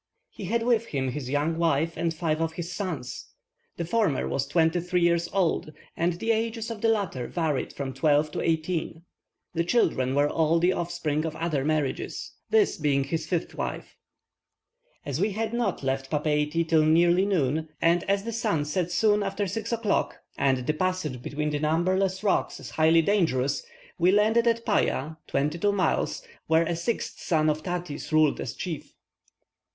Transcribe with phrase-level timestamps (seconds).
[0.31, 3.27] He had with him his young wife and five of his sons;
[3.77, 7.93] the former was twenty three years old, and the ages of the latter varied from
[7.93, 9.03] twelve to eighteen.
[9.53, 13.95] The children were all the offspring of other marriages, this being his fifth wife.
[15.05, 19.21] As we had not left Papeiti till nearly noon, and as the sun sets soon
[19.21, 23.63] after six o'clock, and the passage between the numberless rocks is highly dangerous,
[23.99, 28.95] we landed at Paya (22 miles), where a sixth son of Tati's ruled as chief.